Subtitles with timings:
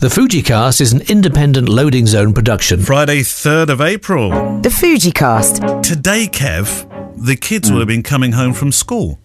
[0.00, 2.80] The Fujicast is an independent loading zone production.
[2.80, 4.30] Friday, 3rd of April.
[4.62, 5.82] The Fujicast.
[5.82, 6.86] Today, Kev,
[7.22, 9.18] the kids will have been coming home from school.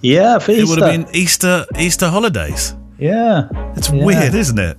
[0.00, 0.66] Yeah, for It Easter.
[0.68, 2.74] would have been Easter Easter holidays.
[2.98, 4.04] Yeah, It's Yeah.
[4.04, 4.76] weird, isn't it?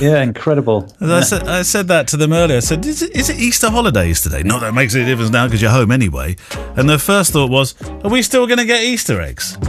[0.00, 0.88] Yeah, incredible.
[1.00, 2.56] And I, said, I said that to them earlier.
[2.56, 4.42] I said, is it, is it Easter holidays today?
[4.42, 6.36] Not that it makes any difference now because you're home anyway.
[6.76, 7.74] And their first thought was,
[8.04, 9.56] are we still going to get Easter eggs?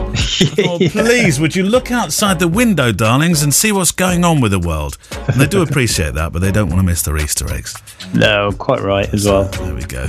[0.58, 4.52] Oh, please, would you look outside the window, darlings, and see what's going on with
[4.52, 4.98] the world?
[5.28, 7.76] And they do appreciate that, but they don't want to miss their Easter eggs.
[8.14, 9.44] No, quite right as well.
[9.44, 10.04] There we go.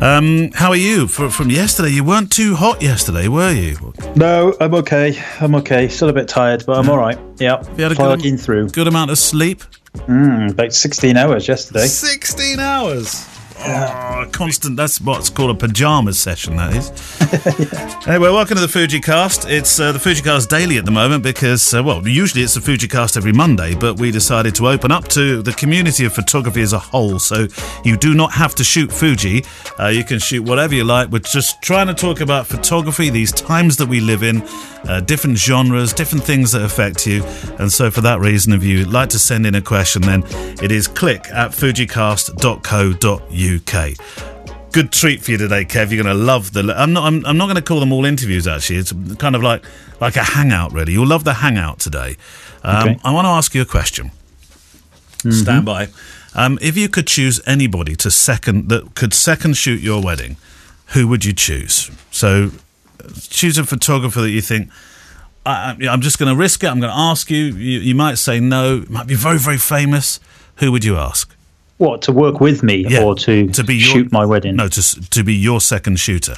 [0.00, 1.06] Um, how are you?
[1.06, 3.92] For, from yesterday, you weren't too hot yesterday, were you?
[4.16, 5.20] No, I'm okay.
[5.40, 5.88] I'm okay.
[5.88, 7.18] Still a bit tired, but I'm all right.
[7.38, 8.68] Yeah, You had a plugging good, through.
[8.70, 9.62] good amount of sleep?
[10.06, 11.86] Mm, about 16 hours yesterday.
[11.86, 13.24] 16 hours.
[13.60, 14.76] Oh, constant.
[14.76, 16.92] That's what's called a pajamas session, that is.
[18.08, 19.46] Anyway, welcome to the Fuji Cast.
[19.46, 22.60] It's uh, the Fuji Cast daily at the moment because, uh, well, usually it's the
[22.62, 26.62] Fuji Cast every Monday, but we decided to open up to the community of photography
[26.62, 27.18] as a whole.
[27.18, 27.48] So
[27.84, 29.44] you do not have to shoot Fuji.
[29.78, 31.10] Uh, you can shoot whatever you like.
[31.10, 34.42] We're just trying to talk about photography, these times that we live in,
[34.88, 37.22] uh, different genres, different things that affect you.
[37.58, 40.24] And so, for that reason, if you'd like to send in a question, then
[40.62, 43.47] it is click at fujicast.co.uk.
[44.72, 45.90] Good treat for you today, Kev.
[45.90, 46.60] You're going to love the.
[46.76, 47.04] I'm not.
[47.06, 48.46] I'm, I'm not going to call them all interviews.
[48.46, 49.64] Actually, it's kind of like
[50.00, 50.72] like a hangout.
[50.72, 52.16] Really, you'll love the hangout today.
[52.62, 53.00] Um, Okay.
[53.04, 54.10] I want to ask you a question.
[55.30, 55.88] Stand by.
[56.34, 60.36] Um, if you could choose anybody to second that could second shoot your wedding,
[60.88, 61.90] who would you choose?
[62.10, 62.50] So,
[63.20, 64.70] choose a photographer that you think.
[65.46, 66.66] I, I'm just going to risk it.
[66.68, 67.44] I'm going to ask you.
[67.46, 67.80] you.
[67.80, 68.82] You might say no.
[68.82, 70.20] It might be very, very famous.
[70.56, 71.34] Who would you ask?
[71.78, 74.56] What, to work with me Yeah, or to, to be your- shoot my wedding?
[74.56, 76.34] No, to to be your second shooter.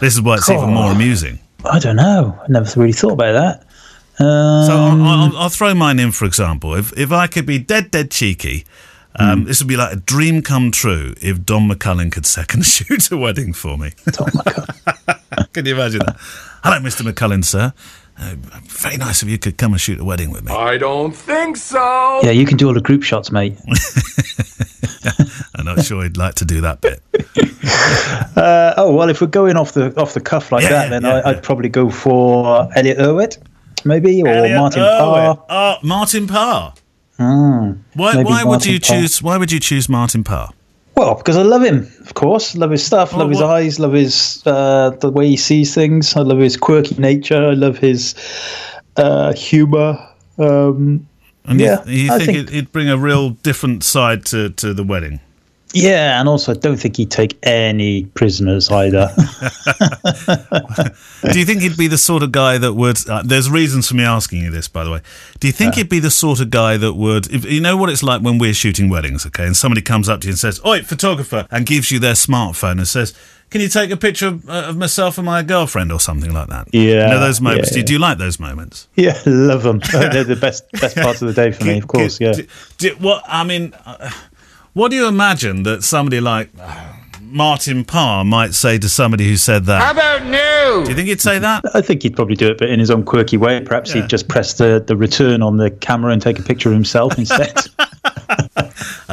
[0.00, 1.38] This is why it's even more amusing.
[1.64, 2.38] I don't know.
[2.40, 4.24] I never really thought about that.
[4.24, 6.74] Um, So I'll, I'll, I'll throw mine in, for example.
[6.74, 8.64] If if I could be dead, dead cheeky,
[9.16, 13.10] um, this would be like a dream come true if Don McCullin could second shoot
[13.10, 13.92] a wedding for me.
[14.12, 15.48] Don God.
[15.52, 16.16] Can you imagine that?
[16.64, 17.02] Hello, Mr.
[17.08, 17.72] McCullin, sir.
[18.20, 18.34] Uh,
[18.64, 20.52] very nice if you could come and shoot a wedding with me.
[20.52, 22.20] I don't think so.
[22.22, 23.56] Yeah, you can do all the group shots, mate.
[25.54, 27.00] I'm not sure he'd like to do that bit.
[28.36, 31.02] Uh, oh well, if we're going off the off the cuff like Yeah, that, then
[31.02, 31.28] yeah, I, yeah.
[31.28, 33.38] I'd probably go for Elliott Erwitt,
[33.84, 34.98] maybe, or Elliot Martin Irwin.
[34.98, 35.44] Parr.
[35.50, 36.74] Oh, Martin Parr.
[37.16, 37.74] why
[38.14, 39.00] maybe why would you Parr.
[39.00, 39.22] choose?
[39.22, 40.50] Why would you choose Martin Parr?
[40.98, 42.56] Well, because I love him, of course.
[42.56, 43.12] Love his stuff.
[43.12, 43.78] Well, love his what- eyes.
[43.78, 46.16] Love his uh, the way he sees things.
[46.16, 47.36] I love his quirky nature.
[47.50, 48.14] I love his
[48.96, 49.96] uh, humor.
[50.38, 51.06] Um,
[51.44, 54.74] And Yeah, you, you think, think it, would bring a real different side to, to
[54.74, 55.20] the wedding?
[55.74, 59.10] Yeah, and also I don't think he'd take any prisoners either.
[61.32, 63.08] Do you think he'd be the sort of guy that would?
[63.08, 65.00] Uh, there's reasons for me asking you this, by the way.
[65.40, 67.30] Do you think he'd be the sort of guy that would?
[67.30, 69.44] If, you know what it's like when we're shooting weddings, okay?
[69.46, 72.72] And somebody comes up to you and says, "Oi, photographer," and gives you their smartphone
[72.78, 73.14] and says,
[73.50, 76.48] "Can you take a picture of, uh, of myself and my girlfriend or something like
[76.48, 77.70] that?" Yeah, you know those moments.
[77.70, 78.88] yeah, Do, you, do you like those moments?
[78.96, 79.80] yeah, love them.
[79.92, 82.20] They're the best best parts of the day for me, of course.
[82.20, 82.32] Yeah.
[82.32, 82.46] Do,
[82.78, 84.10] do, what I mean, uh,
[84.78, 89.36] what do you imagine that somebody like uh, Martin Parr might say to somebody who
[89.36, 89.82] said that?
[89.82, 90.84] How about no?
[90.84, 91.64] do you think he'd say that?
[91.74, 93.60] I think he'd probably do it, but in his own quirky way.
[93.60, 94.02] Perhaps Yeah.
[94.02, 97.18] he'd just press the, the return on the camera and take a picture of himself
[97.18, 97.56] instead.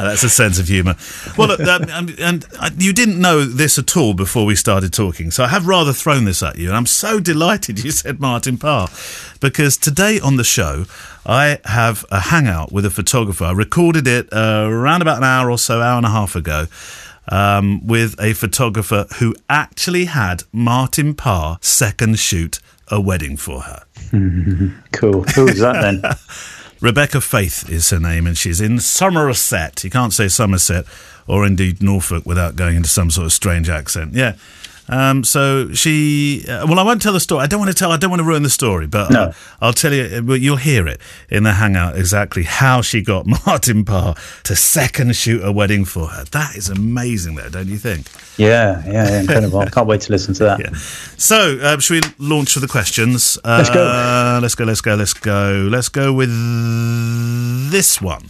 [0.06, 0.96] That's a sense of humour.
[1.36, 5.30] Well, look, um, and uh, you didn't know this at all before we started talking,
[5.30, 8.58] so I have rather thrown this at you, and I'm so delighted you said Martin
[8.58, 8.88] Parr,
[9.40, 10.86] because today on the show
[11.24, 13.44] I have a hangout with a photographer.
[13.44, 16.66] I recorded it uh, around about an hour or so, hour and a half ago.
[17.28, 23.82] Um, with a photographer who actually had Martin Parr second shoot a wedding for her.
[24.92, 25.24] cool.
[25.24, 26.02] Who's that then?
[26.80, 29.82] Rebecca Faith is her name, and she's in Somerset.
[29.82, 30.84] You can't say Somerset
[31.26, 34.14] or indeed Norfolk without going into some sort of strange accent.
[34.14, 34.36] Yeah.
[34.88, 37.42] Um, so she, uh, well, I won't tell the story.
[37.42, 37.90] I don't want to tell.
[37.92, 39.20] I don't want to ruin the story, but No.
[39.22, 40.22] uh, I'll tell you.
[40.28, 44.14] uh, You'll hear it in the hangout exactly how she got Martin Parr
[44.44, 46.24] to second shoot a wedding for her.
[46.24, 48.06] That is amazing, though, don't you think?
[48.36, 49.58] Yeah, yeah, yeah, incredible.
[49.60, 50.60] I can't wait to listen to that.
[50.60, 50.70] Yeah.
[51.16, 53.38] So, uh, should we launch with the questions?
[53.44, 54.38] Uh, Let's go.
[54.42, 54.64] Let's go.
[54.64, 54.94] Let's go.
[54.94, 55.68] Let's go.
[55.70, 56.30] Let's go with
[57.70, 58.26] this one.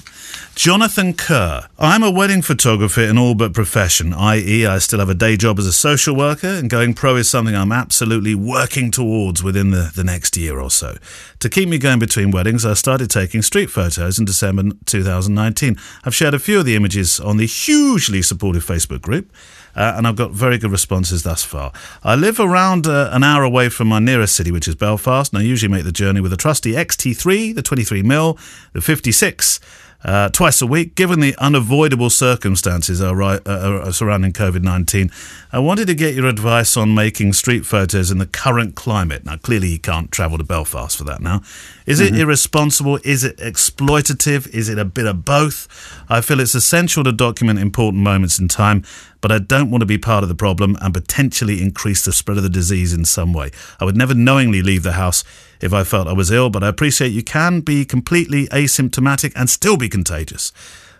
[0.56, 1.69] Jonathan Kerr.
[1.79, 5.58] I'm a wedding photographer in all but profession, i.e., I still have a day job
[5.58, 9.93] as a social worker, and going pro is something I'm absolutely working towards within the,
[9.94, 10.97] the next year or so.
[11.41, 15.76] To keep me going between weddings, I started taking street photos in December 2019.
[16.05, 19.31] I've shared a few of the images on the hugely supportive Facebook group.
[19.75, 21.70] Uh, and I've got very good responses thus far.
[22.03, 25.38] I live around uh, an hour away from my nearest city, which is Belfast, and
[25.38, 28.38] I usually make the journey with a trusty XT3, the 23 mil,
[28.73, 29.61] the 56,
[30.04, 30.94] uh, twice a week.
[30.94, 35.10] Given the unavoidable circumstances uh, surrounding COVID 19,
[35.52, 39.25] I wanted to get your advice on making street photos in the current climate.
[39.25, 41.43] Now, clearly, you can't travel to Belfast for that now.
[41.87, 42.14] Is mm-hmm.
[42.14, 42.98] it irresponsible?
[43.04, 44.48] Is it exploitative?
[44.48, 45.69] Is it a bit of both?
[46.08, 48.84] I feel it's essential to document important moments in time,
[49.20, 52.37] but I don't want to be part of the problem and potentially increase the spread
[52.37, 53.50] of the disease in some way.
[53.81, 55.25] I would never knowingly leave the house
[55.61, 59.49] if I felt I was ill, but I appreciate you can be completely asymptomatic and
[59.49, 60.53] still be contagious.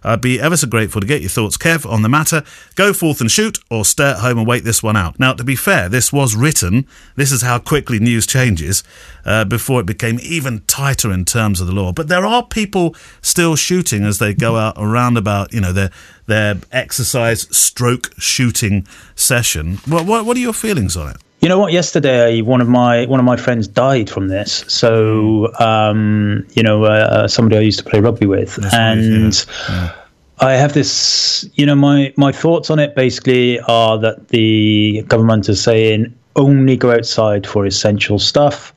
[0.07, 2.45] I'd be ever so grateful to get your thoughts, Kev, on the matter.
[2.77, 5.19] Go forth and shoot, or stay at home and wait this one out.
[5.19, 6.87] Now, to be fair, this was written,
[7.17, 8.85] this is how quickly news changes,
[9.25, 11.93] uh, before it became even tighter in terms of the law.
[11.93, 15.91] But there are people still shooting as they go out around about, you know, their
[16.27, 18.87] their exercise stroke shooting
[19.17, 19.79] session.
[19.87, 21.17] What, what, what are your feelings on it?
[21.41, 21.73] You know what?
[21.73, 24.65] Yesterday, one of my one of my friends died from this.
[24.69, 29.47] So, um, you know, uh, uh somebody I used to play rugby with, That's and
[29.69, 29.93] yeah.
[30.41, 31.49] I have this.
[31.55, 36.77] You know, my my thoughts on it basically are that the government is saying only
[36.77, 38.73] go outside for essential stuff,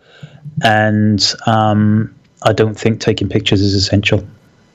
[0.64, 2.14] and um,
[2.44, 4.26] I don't think taking pictures is essential.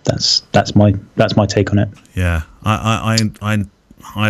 [0.04, 1.88] That's that's my that's my take on it.
[2.14, 3.64] Yeah, I I I I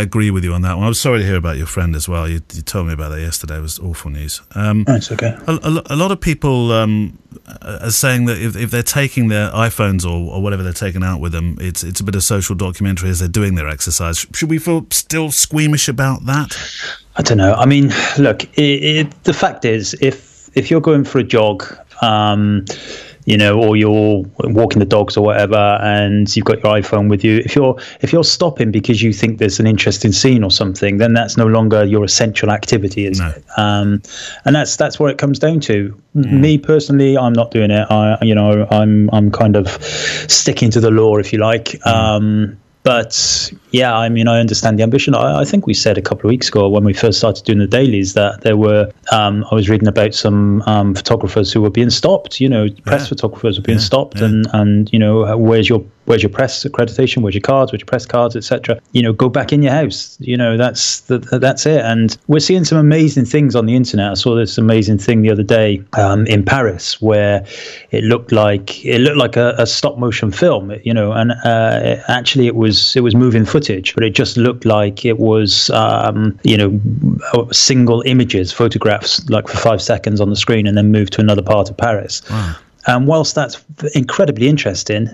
[0.00, 0.84] agree with you on that one.
[0.84, 2.28] I was sorry to hear about your friend as well.
[2.28, 3.58] You, you told me about that yesterday.
[3.58, 4.40] It was awful news.
[4.54, 5.36] Um, That's okay.
[5.46, 7.18] A, a, a, lot of people um,
[7.62, 11.20] are saying that if, if they're taking their iPhones or, or whatever they're taking out
[11.20, 14.26] with them, it's it's a bit of social documentary as they're doing their exercise.
[14.34, 16.56] Should we feel still squeamish about that?
[17.16, 17.54] I don't know.
[17.54, 21.64] I mean, look, it, it, the fact is, if if you're going for a jog,
[22.02, 22.64] um,
[23.24, 27.24] you know, or you're walking the dogs or whatever, and you've got your iPhone with
[27.24, 27.38] you.
[27.38, 31.14] If you're if you're stopping because you think there's an interesting scene or something, then
[31.14, 33.28] that's no longer your essential activity, is no.
[33.28, 33.44] it?
[33.56, 34.02] Um,
[34.44, 35.98] and that's that's where it comes down to.
[36.14, 36.40] Mm.
[36.40, 37.86] Me personally, I'm not doing it.
[37.90, 39.68] I, you know, I'm I'm kind of
[40.28, 41.64] sticking to the law, if you like.
[41.64, 41.86] Mm.
[41.86, 45.14] Um, but yeah, I mean, I understand the ambition.
[45.14, 47.58] I, I, think we said a couple of weeks ago when we first started doing
[47.58, 48.92] the dailies that there were.
[49.10, 52.42] Um, I was reading about some um, photographers who were being stopped.
[52.42, 53.08] You know, press yeah.
[53.08, 53.84] photographers were being yeah.
[53.84, 54.26] stopped, yeah.
[54.26, 57.22] and and you know, where's your where's your press accreditation?
[57.22, 57.72] Where's your cards?
[57.72, 58.78] Where's your press cards, etc.
[58.92, 60.18] You know, go back in your house.
[60.20, 61.80] You know, that's the, that's it.
[61.80, 64.10] And we're seeing some amazing things on the internet.
[64.10, 67.46] I saw this amazing thing the other day um, in Paris where
[67.92, 70.72] it looked like it looked like a, a stop motion film.
[70.84, 74.64] You know, and uh, actually it was it was moving footage, but it just looked
[74.64, 80.36] like it was um, you know single images, photographs, like for five seconds on the
[80.36, 82.22] screen, and then moved to another part of Paris.
[82.30, 82.56] Wow.
[82.86, 85.08] And whilst that's incredibly interesting,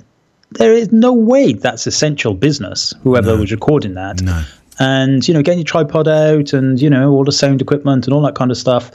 [0.52, 2.92] there is no way that's essential business.
[3.02, 3.40] Whoever no.
[3.40, 4.20] was recording that.
[4.22, 4.44] No.
[4.80, 8.14] And you know, getting your tripod out, and you know, all the sound equipment and
[8.14, 8.90] all that kind of stuff.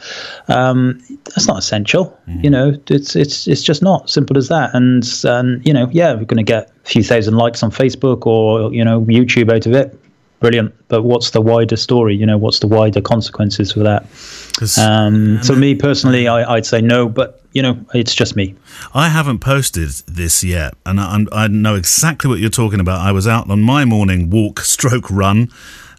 [0.50, 2.18] Um, that's not essential.
[2.28, 2.44] Mm.
[2.44, 4.74] You know, it's it's it's just not simple as that.
[4.74, 8.26] And and you know, yeah, we're going to get a few thousand likes on Facebook
[8.26, 9.98] or you know YouTube out of it
[10.40, 10.74] brilliant.
[10.88, 12.16] But what's the wider story?
[12.16, 14.04] You know, what's the wider consequences for that?
[14.80, 18.56] Um, so me personally, I, would say no, but you know, it's just me.
[18.94, 23.02] I haven't posted this yet, and I, I, know exactly what you're talking about.
[23.02, 25.50] I was out on my morning walk, stroke run,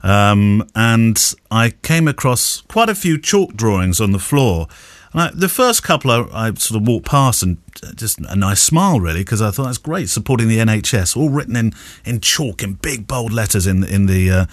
[0.02, 4.68] um, and I came across quite a few chalk drawings on the floor
[5.14, 7.58] I, the first couple I, I, sort of walked past and
[7.94, 11.56] just a nice smile really because I thought that's great supporting the NHS all written
[11.56, 11.72] in,
[12.04, 14.46] in chalk in big bold letters in in the uh,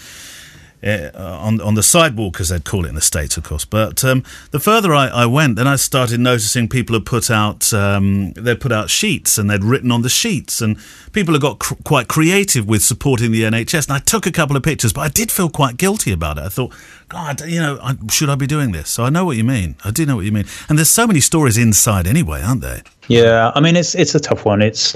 [0.83, 3.65] uh, on on the sidewalk, as they'd call it in the states, of course.
[3.65, 7.73] But um, the further I, I, went, then I started noticing people had put out
[7.73, 10.77] um, they'd put out sheets and they'd written on the sheets, and
[11.11, 13.87] people had got cr- quite creative with supporting the NHS.
[13.87, 16.43] And I took a couple of pictures, but I did feel quite guilty about it.
[16.43, 16.73] I thought,
[17.09, 18.89] God, you know, I, should I be doing this?
[18.89, 19.75] So I know what you mean.
[19.83, 20.45] I do know what you mean.
[20.67, 22.81] And there's so many stories inside anyway, aren't there?
[23.07, 24.61] Yeah, I mean it's it's a tough one.
[24.61, 24.95] It's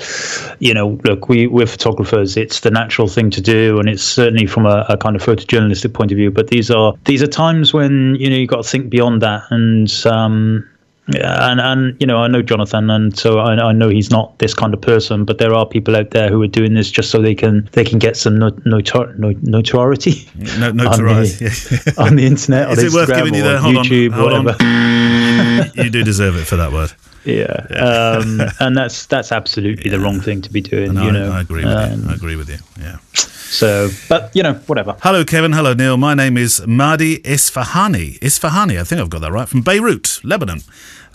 [0.60, 2.38] you know, look, we we're photographers.
[2.38, 5.94] It's the natural thing to do, and it's certainly from a, a kind of photojournalistic
[5.94, 6.32] point of view.
[6.32, 9.44] But these are these are times when you know you got to think beyond that,
[9.50, 10.68] and um,
[11.14, 14.38] yeah, and and you know I know Jonathan, and so I, I, know he's not
[14.40, 15.24] this kind of person.
[15.24, 17.86] But there are people out there who are doing this just so they can they
[17.86, 22.72] can get some notor- notor- notoriety, no, notoriety on, the, on the internet.
[22.78, 24.64] Is it Instagram worth giving you the hold YouTube, on, hold whatever?
[24.64, 25.72] On.
[25.86, 26.92] you do deserve it for that word.
[27.26, 30.94] Yeah, um, and that's that's absolutely the wrong thing to be doing.
[30.94, 32.10] No, you I- know, I, agree with Um, you.
[32.10, 32.58] I agree with you.
[32.80, 32.98] Yeah.
[33.14, 34.96] So, but you know, whatever.
[35.02, 35.54] Hello, Kevin.
[35.54, 35.96] Hello, Neil.
[35.98, 38.20] My name is Mahdi Isfahani.
[38.20, 40.62] Isfahani, I think I've got that right, from Beirut, Lebanon.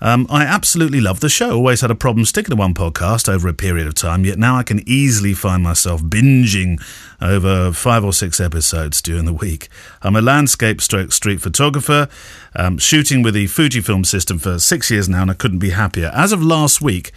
[0.02, 1.52] Um, I absolutely love the show.
[1.52, 4.56] Always had a problem sticking to one podcast over a period of time, yet now
[4.56, 6.82] I can easily find myself binging
[7.20, 9.68] over five or six episodes during the week.
[10.02, 12.08] I'm a landscape stroke street photographer,
[12.56, 16.10] um, shooting with the Fujifilm system for six years now, and I couldn't be happier.
[16.12, 17.12] As of last week,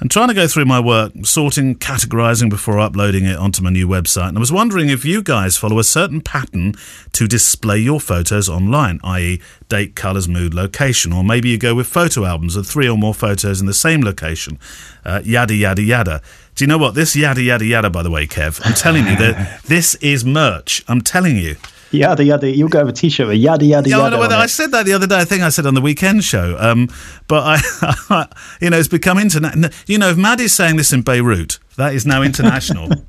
[0.00, 3.86] I'm trying to go through my work, sorting, categorizing before uploading it onto my new
[3.86, 4.28] website.
[4.28, 6.74] And I was wondering if you guys follow a certain pattern
[7.12, 11.86] to display your photos online, i.e., date, colors, mood, location, or maybe you go with
[11.86, 14.58] photo albums of three or more photos in the same location,
[15.04, 16.22] uh, yada, yada, yada.
[16.54, 16.94] Do you know what?
[16.94, 20.82] This yada, yada, yada, by the way, Kev, I'm telling you that this is merch.
[20.88, 21.56] I'm telling you.
[21.92, 22.48] Yada yada.
[22.54, 24.16] You'll go have a T-shirt with yada yada Yeah, I, yada.
[24.28, 25.18] know I said that the other day.
[25.18, 26.56] I think I said on the weekend show.
[26.58, 26.88] Um,
[27.26, 28.26] but I,
[28.60, 29.72] you know, it's become internet.
[29.86, 32.90] You know, if Maddie's saying this in Beirut, that is now international.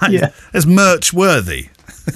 [0.00, 0.28] That Yeah.
[0.52, 1.68] it's merch worthy.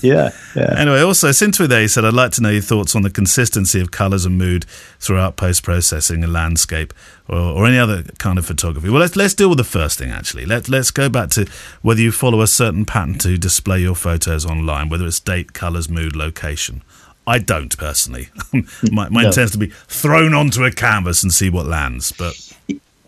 [0.02, 0.74] Yeah, yeah.
[0.76, 3.10] Anyway, also, since we're there, he said, I'd like to know your thoughts on the
[3.10, 4.64] consistency of colours and mood
[5.00, 6.92] throughout post processing and landscape
[7.28, 8.88] or, or any other kind of photography.
[8.90, 10.46] Well, let's, let's deal with the first thing, actually.
[10.46, 11.46] Let, let's go back to
[11.82, 15.88] whether you follow a certain pattern to display your photos online, whether it's date, colours,
[15.88, 16.82] mood, location.
[17.26, 18.30] I don't personally.
[18.90, 19.30] My, mine No.
[19.32, 22.10] tends to be thrown onto a canvas and see what lands.
[22.12, 22.47] But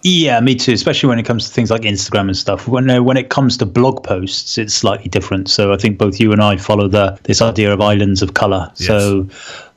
[0.02, 0.72] Yeah, me too.
[0.72, 2.66] Especially when it comes to things like Instagram and stuff.
[2.66, 5.50] When uh, when it comes to blog posts, it's slightly different.
[5.50, 8.70] So I think both you and I follow the this idea of islands of color.
[8.74, 9.28] So.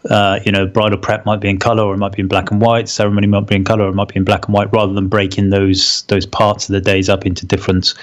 [0.09, 2.51] Uh, you know, bridal prep might be in color, or it might be in black
[2.51, 2.89] and white.
[2.89, 5.07] Ceremony might be in color, or it might be in black and white, rather than
[5.07, 7.93] breaking those those parts of the days up into different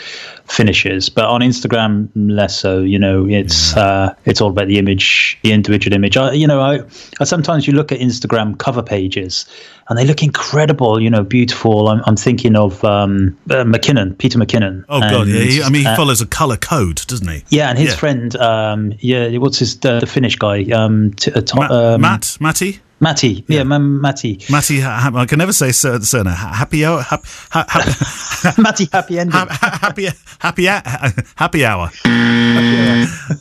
[0.46, 1.08] finishes.
[1.08, 2.80] But on Instagram, less so.
[2.80, 6.16] You know, it's uh, it's all about the image, the individual image.
[6.16, 6.80] I, you know, I,
[7.20, 9.44] I sometimes you look at Instagram cover pages,
[9.88, 11.00] and they look incredible.
[11.00, 11.88] You know, beautiful.
[11.88, 14.84] I'm, I'm thinking of um, uh, McKinnon, Peter McKinnon.
[14.88, 15.40] oh god, yeah.
[15.42, 17.44] He, I mean, he uh, follows a colour code, doesn't he?
[17.50, 17.96] yeah, and his Yeah.
[17.96, 22.36] friend, um, yeah, what's his the Finnish guy, um, t- uh, Tom, Ma- um, Matt,
[22.40, 22.80] Matty.
[23.02, 26.34] Matty, yeah, Ma- Matty, Matty, ha- I can never say sur- surname.
[26.34, 29.32] Ha- Happy hour, hap- ha- Matty, happy ending.
[29.32, 31.90] Ha- ha- happy happy hou- happy hour.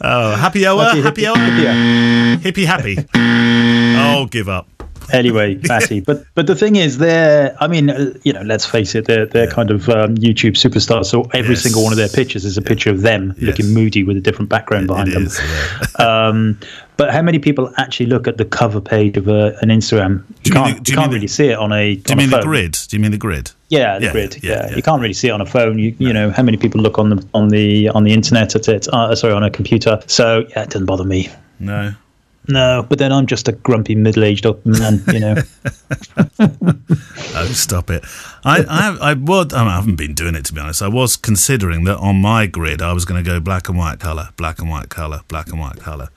[0.02, 2.38] Oh, happy hour, Matty, happy hippie- hour, hippie.
[2.40, 2.98] hippie happy.
[4.02, 4.68] Oh, give up.
[5.14, 6.00] Anyway, Matty.
[6.02, 7.56] But but the thing is, they're.
[7.60, 11.06] I mean, uh, you know, let's face it, they're they're kind of um, YouTube superstars.
[11.06, 11.64] So every Yes.
[11.64, 13.44] single one of their pictures is a picture of them Yes.
[13.58, 15.24] looking moody with a different background behind It them.
[15.26, 15.40] is.
[15.40, 15.86] Yeah.
[16.30, 16.58] Um,
[16.98, 20.24] but how many people actually look at the cover page of a, an Instagram?
[20.28, 21.96] You you can't, the- you can't really the- see it on a.
[21.96, 22.78] Do you mean the grid?
[22.90, 23.52] Do you mean the grid?
[23.70, 24.38] Yeah, the Yeah, grid.
[24.44, 24.76] yeah, Yeah, yeah.
[24.76, 25.80] you can't really see it on a phone.
[25.80, 28.68] You you know how many people look on the on the on the internet at
[28.68, 28.88] it?
[28.90, 30.00] Uh, sorry, on a computer.
[30.08, 31.30] So yeah, it doesn't bother me.
[31.60, 31.94] No.
[32.50, 35.36] No, but then I'm just a grumpy middle-aged man, you know.
[37.36, 38.04] Oh, stop it.
[38.44, 40.82] I, I, I, was, I, haven't been doing it to be honest.
[40.82, 44.00] I was considering that on my grid I was going to go black and white
[44.00, 46.10] colour, black and white colour, black and white colour.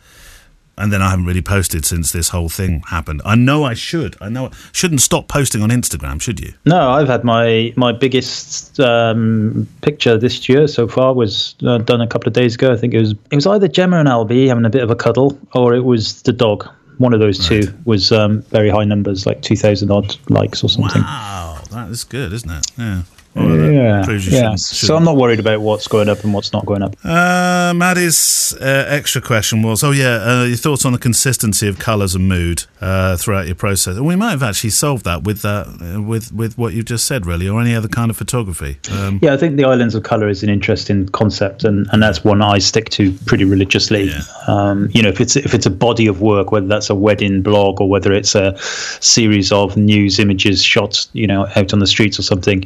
[0.82, 3.22] And then I haven't really posted since this whole thing happened.
[3.24, 4.16] I know I should.
[4.20, 6.54] I know I shouldn't stop posting on Instagram, should you?
[6.66, 12.00] No, I've had my my biggest um, picture this year so far was uh, done
[12.00, 12.72] a couple of days ago.
[12.72, 14.96] I think it was it was either Gemma and Albie having a bit of a
[14.96, 16.68] cuddle, or it was the dog.
[16.98, 20.68] One of those two was um, very high numbers, like two thousand odd likes or
[20.68, 21.02] something.
[21.02, 22.66] Wow, that is good, isn't it?
[22.76, 23.02] Yeah.
[23.34, 24.02] Yeah, yeah.
[24.18, 26.96] shouldn't- So I'm not worried about what's going up and what's not going up.
[27.04, 31.78] Uh, Maddie's uh, extra question was, oh yeah, uh, your thoughts on the consistency of
[31.78, 33.96] colours and mood uh, throughout your process.
[33.96, 37.06] And we might have actually solved that with that, uh, with with what you've just
[37.06, 38.78] said, really, or any other kind of photography.
[38.90, 42.24] Um, Yeah, I think the Islands of Color is an interesting concept, and, and that's
[42.24, 44.10] one I stick to pretty religiously.
[44.10, 44.20] Yeah.
[44.48, 47.42] Um, you know, if it's if it's a body of work, whether that's a wedding
[47.42, 48.54] blog or whether it's a
[49.00, 52.64] series of news images shot, you know, out on the streets or something,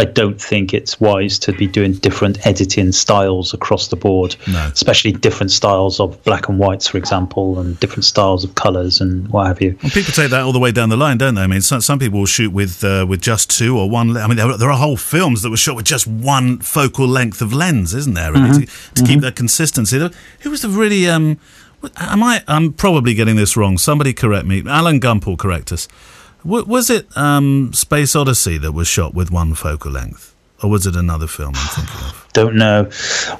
[0.00, 4.70] I don't think it's wise to be doing different editing styles across the board, No.
[4.72, 9.28] especially different styles of black and whites, for example, and different styles of colors and
[9.28, 9.76] what have you.
[9.82, 11.42] Well, people take that all the way down the line, don't they?
[11.42, 14.16] I mean, some, some people will shoot with uh, with just two or one.
[14.16, 17.06] I mean, there, are- there are whole films that were shot with just one focal
[17.06, 18.32] length of lens, isn't there?
[18.32, 19.98] Really, to, to keep that consistency.
[20.40, 21.06] Who was the really?
[21.10, 21.38] Um,
[21.96, 22.42] am I?
[22.48, 23.76] I'm probably getting this wrong.
[23.76, 24.62] Somebody correct me.
[24.66, 25.88] Alan Gump will correct us.
[26.44, 30.86] W- was it um, Space Odyssey that was shot with one focal length, or was
[30.86, 32.26] it another film I'm thinking of?
[32.32, 32.88] Don't know.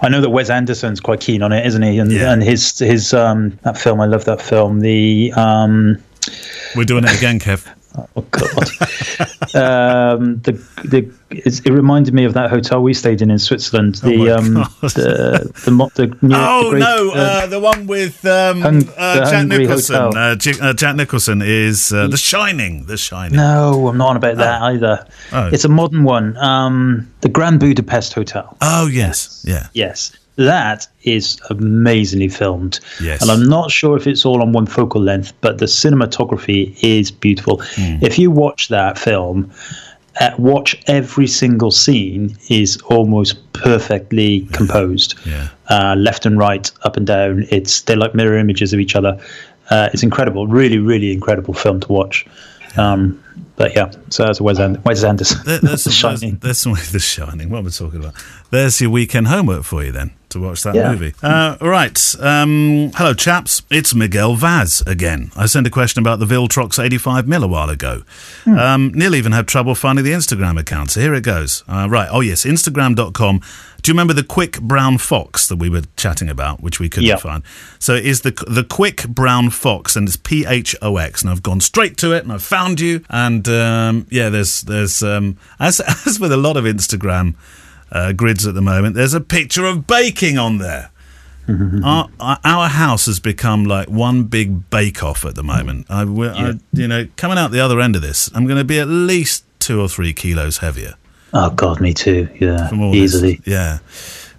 [0.02, 1.98] I know that Wes Anderson's quite keen on it, isn't he?
[1.98, 2.32] And Yeah.
[2.32, 4.80] and his his um that film, I love that film.
[4.80, 5.96] The um
[6.76, 7.66] We're doing it again, Kev.
[7.96, 8.68] Oh god,
[9.54, 10.52] um the
[10.84, 13.96] the it reminded me of that hotel we stayed in in Switzerland.
[13.96, 17.60] The Oh um, the the, mo- the, new, Oh the great, no, uh, uh, the
[17.60, 19.96] one with um, Hung- uh, Jack Nicholson.
[19.96, 20.62] Hotel.
[20.62, 22.86] Uh, uh, Jack Nicholson is uh, The Shining.
[22.86, 23.36] The Shining.
[23.36, 25.06] no, I'm not on about that either.
[25.32, 25.48] Oh.
[25.52, 26.36] It's a modern one.
[26.36, 28.56] Um, the Grand Budapest Hotel.
[28.60, 29.68] Oh yes, yeah.
[29.72, 32.80] Yes, that is amazingly filmed.
[33.00, 33.22] Yes.
[33.22, 37.10] And I'm not sure if it's all on one focal length, but the cinematography is
[37.10, 37.62] beautiful.
[37.74, 37.96] Hmm.
[38.00, 39.50] If you watch that film,
[40.20, 45.14] uh, watch every single scene is almost perfectly composed.
[45.24, 45.48] Yeah.
[45.68, 47.46] Uh, left and right, up and down.
[47.50, 49.20] It's they're like mirror images of each other.
[49.70, 52.26] Uh, it's incredible, really, really incredible film to watch.
[52.76, 53.22] Um,
[53.56, 55.40] but yeah, so that's Wes, And- Wes Anderson.
[55.44, 56.38] There- There's, The there's, Shining.
[56.40, 57.50] there's some The Shining.
[57.50, 58.14] What am I talking about?
[58.50, 60.90] There's your weekend homework for you then to watch that Yeah.
[60.92, 61.12] movie.
[61.22, 62.16] Uh, right.
[62.20, 63.62] Um, hello, chaps.
[63.70, 65.30] It's Miguel Vaz again.
[65.36, 68.02] I sent a question about the Viltrox 85 mil a while ago.
[68.46, 70.92] Um, Neil even had trouble finding the Instagram account.
[70.92, 71.62] So here it goes.
[71.68, 72.08] Uh, right.
[72.10, 72.44] Oh, yes.
[72.44, 73.40] Instagram.com.
[73.82, 77.08] Do you remember the quick brown fox that we were chatting about, which we couldn't
[77.08, 77.16] Yeah.
[77.16, 77.42] find?
[77.78, 81.22] So it is the the quick brown fox, and it's P H O X.
[81.22, 83.02] And I've gone straight to it, and I've found you.
[83.10, 87.34] And um, yeah, there's there's um, as as with a lot of Instagram
[87.92, 90.90] uh, grids at the moment, there's a picture of baking on there.
[91.84, 92.08] our,
[92.44, 95.84] our house has become like one big bake off at the moment.
[95.90, 98.64] I, we I, you know, coming out the other end of this, I'm going to
[98.64, 100.94] be at least two or three kilos heavier.
[101.32, 102.28] Oh God, me too.
[102.38, 103.36] Yeah, from easily.
[103.36, 103.46] This.
[103.46, 103.78] Yeah.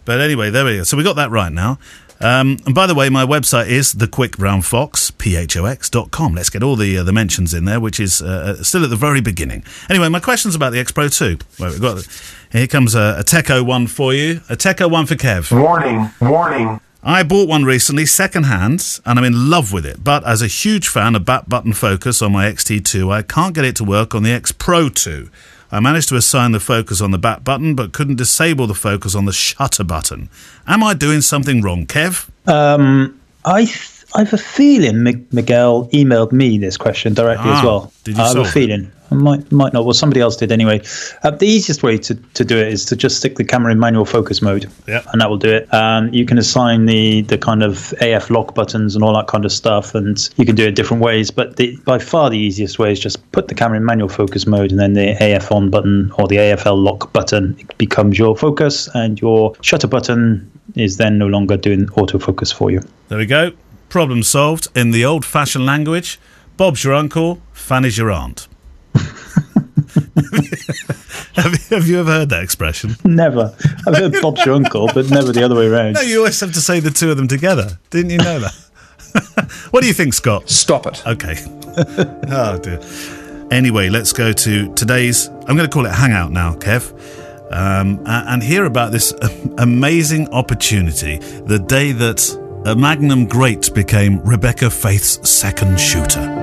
[0.05, 0.83] But anyway, there we go.
[0.83, 1.77] So we got that right now.
[2.19, 6.36] Um, and by the way, my website is the Quick Brown Fox, P-H-O-X.com.
[6.36, 8.95] Let's get all the uh, the mentions in there, which is uh, still at the
[8.95, 9.63] very beginning.
[9.89, 11.38] Anyway, my question's about the X Pro 2.
[11.60, 12.07] Well, we've got,
[12.51, 14.41] here comes a, a Teco one for you.
[14.50, 15.51] A Teco one for Kev.
[15.51, 16.79] Warning, warning.
[17.03, 20.03] I bought one recently, second hand, and I'm in love with it.
[20.03, 23.65] But as a huge fan of back button focus on my XT2, I can't get
[23.65, 25.27] it to work on the X Pro 2.
[25.71, 29.15] I managed to assign the focus on the back button, but couldn't disable the focus
[29.15, 30.29] on the shutter button.
[30.67, 32.29] Am I doing something wrong, Kev?
[32.47, 33.65] Um, I
[34.13, 37.94] I have a feeling Mi- Miguel emailed me this question directly Ah, as well.
[38.03, 38.91] did you I have a feeling.
[39.10, 39.84] I might might not.
[39.84, 40.82] Well, somebody else did anyway.
[41.24, 43.80] Uh, the easiest way to, to do it is to just stick the camera in
[43.80, 45.06] manual focus mode, Yep.
[45.12, 45.74] and that will do it.
[45.74, 49.44] Um, you can assign the the kind of AF lock buttons and all that kind
[49.44, 51.30] of stuff, and you can do it different ways.
[51.30, 54.48] But the, by far the easiest way is just put the camera in manual focus
[54.48, 58.88] mode, and then the AF on button or the AFL lock button becomes your focus,
[58.94, 62.82] and your shutter button is then no longer doing autofocus for you.
[63.10, 63.51] There we go.
[63.91, 64.69] Problem solved.
[64.74, 66.17] In the old fashioned language,
[66.55, 68.48] Bob's your uncle, Fanny's your aunt.
[71.36, 72.95] have, you, have you ever heard that expression?
[73.03, 73.53] Never.
[73.86, 75.95] I've heard Bob's your uncle, but never the other way around.
[75.95, 77.77] No, you always have to say the two of them together.
[77.89, 79.51] Didn't you know that?
[79.71, 80.49] what do you think, Scott?
[80.49, 81.06] Stop it.
[81.06, 81.36] Okay.
[82.30, 82.80] oh dear.
[83.51, 85.27] Anyway, let's go to today's.
[85.27, 86.93] I'm going to call it Hangout now, Kev,
[87.51, 89.12] um, and hear about this
[89.58, 91.17] amazing opportunity.
[91.17, 96.38] The day that a Magnum Great became Rebecca Faith's second shooter.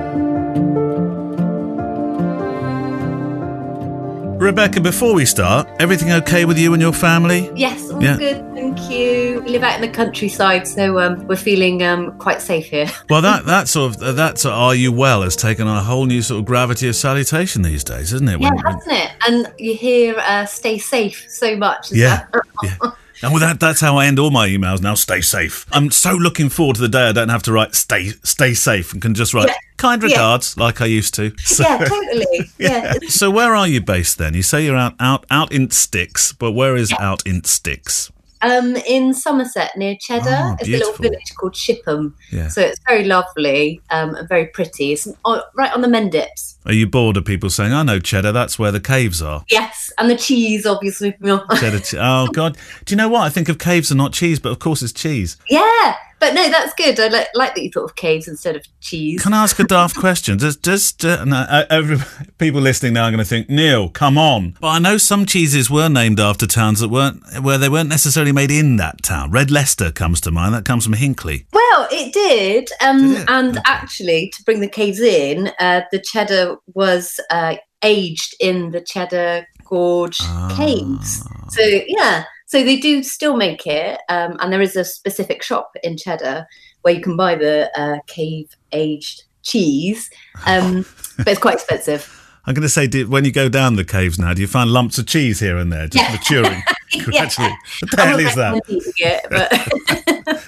[4.39, 7.51] Rebecca, before we start, everything okay with you and your family?
[7.55, 8.15] Yes, all Yeah.
[8.17, 9.41] good, thank you.
[9.45, 12.87] We live out in the countryside, so um, we're feeling um, quite safe here.
[13.09, 15.83] Well, that that sort of that sort of "Are you well?" has taken on a
[15.83, 18.39] whole new sort of gravity of salutation these days, isn't it?
[18.39, 19.11] yeah, When- hasn't it?
[19.27, 21.91] And you hear uh, "stay safe" so much.
[21.91, 22.41] Yeah, well.
[22.63, 22.75] yeah.
[23.21, 24.93] And with that, that's how I end all my emails now.
[24.93, 25.65] Stay safe.
[25.71, 28.93] I'm so looking forward to the day I don't have to write "stay stay safe"
[28.93, 29.55] and can just write Yeah.
[29.77, 30.09] "kind Yeah.
[30.09, 31.33] regards" like I used to.
[31.39, 32.51] So, yeah, totally.
[32.57, 32.93] Yeah.
[33.09, 34.33] so where are you based then?
[34.33, 38.11] You say you're out out out in sticks, but where is out in sticks?
[38.41, 42.13] Um, in Somerset near Cheddar, Ah, it's a little village called Shipham.
[42.31, 42.47] Yeah.
[42.47, 44.93] So it's very lovely um, and very pretty.
[44.93, 45.07] It's
[45.55, 46.55] right on the Mendips.
[46.65, 49.43] Are you bored of people saying, "I know Cheddar, that's where the caves are"?
[49.49, 51.11] Yes, and the cheese, obviously.
[51.23, 51.79] Cheddar.
[51.79, 52.57] Che- oh God!
[52.85, 53.21] Do you know what?
[53.21, 55.35] I think of caves are not cheese, but of course it's cheese.
[55.49, 56.99] yeah, but no, that's good.
[56.99, 59.21] I li- like that you thought of caves instead of cheese.
[59.23, 60.37] Can I ask a daft question?
[60.39, 61.97] Just, just uh, no, uh, every,
[62.37, 64.55] people listening now are going to think, Neil, come on.
[64.59, 68.31] But I know some cheeses were named after towns that weren't where they weren't necessarily
[68.31, 69.31] made in that town.
[69.31, 70.53] Red Leicester comes to mind.
[70.53, 71.45] That comes from Hinckley.
[71.53, 72.69] Well, it did.
[72.81, 73.29] Um, Did it?
[73.29, 73.61] And Okay.
[73.65, 79.45] actually, to bring the caves in, uh, the cheddar was uh, aged in the Cheddar
[79.65, 80.53] Gorge Ah.
[80.57, 81.23] caves.
[81.49, 82.23] So, yeah.
[82.49, 83.99] So they do still make it.
[84.09, 86.47] Um, and there is a specific shop in Cheddar
[86.81, 90.09] where you can buy the uh, cave aged cheese.
[90.47, 90.83] Um,
[91.17, 92.15] but it's quite expensive.
[92.45, 94.71] I'm going to say, did, when you go down the caves now, do you find
[94.71, 96.15] lumps of cheese here and there, just Yeah.
[96.15, 96.63] maturing
[97.03, 97.53] gradually?
[97.81, 98.61] What the hell is that?
[98.67, 100.39] it,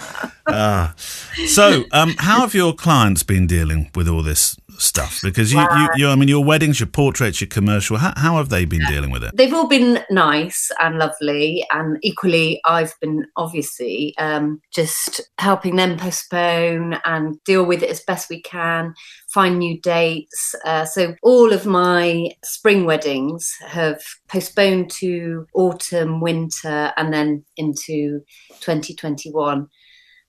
[0.47, 5.19] Ah, So, um, how have your clients been dealing with all this stuff?
[5.21, 7.97] Because you, you, you I mean, your weddings, your portraits, your commercial.
[7.97, 9.35] How, how have they been dealing with it?
[9.35, 15.97] They've all been nice and lovely, and equally, I've been obviously um, just helping them
[15.97, 18.93] postpone and deal with it as best we can,
[19.33, 20.55] find new dates.
[20.65, 28.21] Uh, so, all of my spring weddings have postponed to autumn, winter, and then into
[28.59, 29.67] 2021.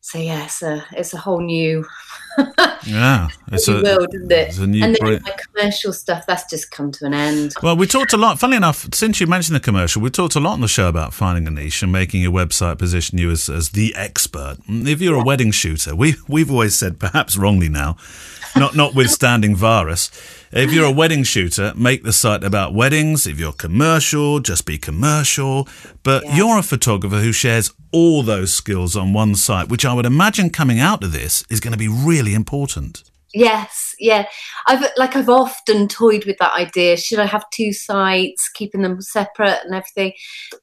[0.04, 1.86] So yeah, it's a it's a whole new
[2.86, 4.48] Yeah, it's new a, world, isn't it?
[4.48, 7.54] it's a new and then my commercial stuff that's just come to an end.
[7.62, 8.38] Well, we talked a lot.
[8.38, 11.14] Funnily enough, since you mentioned the commercial, we talked a lot on the show about
[11.14, 14.56] finding a niche and making your website position you as, as the expert.
[14.68, 17.96] If you're a wedding shooter, we we've always said, perhaps wrongly now,
[18.56, 20.10] not notwithstanding virus,
[20.52, 23.26] if you're a wedding shooter, make the site about weddings.
[23.26, 25.66] If you're commercial, just be commercial.
[26.02, 26.36] But Yeah.
[26.36, 30.50] you're a photographer who shares all those skills on one site, which I would imagine
[30.50, 32.71] coming out of this is going to be really important.
[33.34, 34.26] Yes, yeah.
[34.66, 36.96] I've like I've often toyed with that idea.
[36.96, 40.12] Should I have two sites, keeping them separate and everything?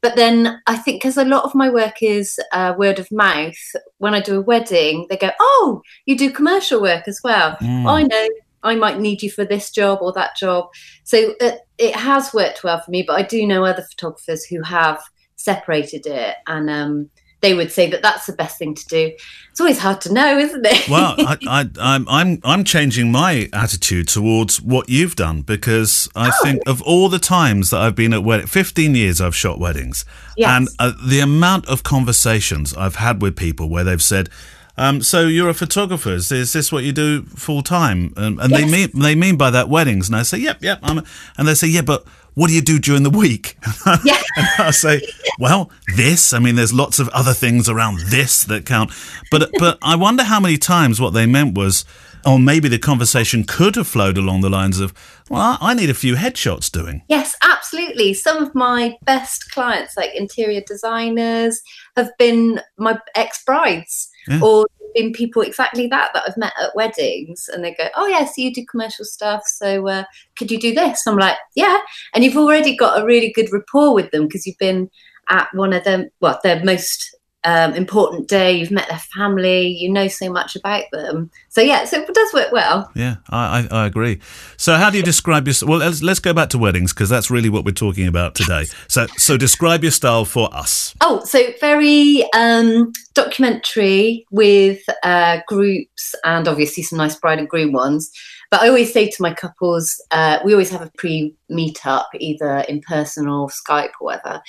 [0.02, 3.58] But then I think because a lot of my work is uh, word of mouth.
[3.98, 7.56] When I do a wedding, they go, "Oh, you do commercial work as well."
[7.88, 8.28] I know.
[8.62, 10.68] I might need you for this job or that job.
[11.02, 13.02] So it, it has worked well for me.
[13.02, 15.02] But I do know other photographers who have
[15.34, 19.12] separated it, and um, they would say that that's the best thing to do.
[19.50, 20.88] It's always hard to know, isn't it?
[20.88, 26.28] Well, I, I, I'm, I'm, I'm changing my attitude towards what you've done because I
[26.28, 26.44] Oh.
[26.44, 30.04] think of all the times that I've been at wedding, 15 years I've shot weddings,
[30.36, 30.50] Yes.
[30.54, 34.28] and uh, the amount of conversations I've had with people where they've said,
[34.76, 36.10] um, "So you're a photographer?
[36.12, 39.50] Is, is this what you do full time?" Um, and they mean they mean by
[39.50, 41.04] that weddings, and I say, "Yep, yep." I'm a,
[41.36, 43.56] and they say, "Yeah, but." What do you do during the week?
[44.04, 44.20] Yeah.
[44.36, 45.00] And I say,
[45.38, 46.32] well, this.
[46.32, 48.92] I mean, there's lots of other things around this that count,
[49.30, 51.84] but but I wonder how many times what they meant was,
[52.24, 54.92] or maybe the conversation could have flowed along the lines of,
[55.28, 57.02] well, I I need a few headshots doing.
[57.08, 58.14] Yes, absolutely.
[58.14, 61.60] Some of my best clients, like interior designers,
[61.96, 64.40] have been my ex brides Yeah.
[64.42, 67.48] or been people exactly that that I've met at weddings.
[67.52, 69.42] And they go, Oh, yeah, so you do commercial stuff.
[69.46, 70.04] So uh,
[70.36, 71.06] could you do this?
[71.06, 71.78] I'm like, Yeah.
[72.14, 74.90] And you've already got a really good rapport with them because you've been
[75.28, 78.52] at one of them, well, their most um, important day.
[78.52, 79.68] You've met their family.
[79.68, 81.30] You know so much about them.
[81.50, 82.90] So, yeah, so it does work well.
[82.94, 84.20] Yeah, I, I, I agree.
[84.56, 85.56] So, how do you describe your?
[85.66, 88.66] Well, let's, let's go back to weddings because that's really what we're talking about today.
[88.86, 90.94] So, so describe your style for us.
[91.00, 97.72] Oh, so very um, documentary with uh, groups and obviously some nice bride and groom
[97.72, 98.12] ones.
[98.52, 102.60] But I always say to my couples, uh, we always have a pre meetup, either
[102.68, 104.40] in person or Skype or whatever.